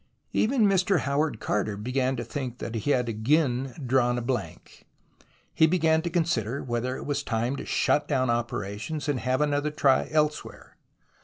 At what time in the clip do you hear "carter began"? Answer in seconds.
1.39-2.15